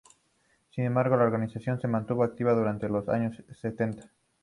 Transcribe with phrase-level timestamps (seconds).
[0.71, 4.09] Sin embargo, la organización se mantuvo activa durante los años setenta.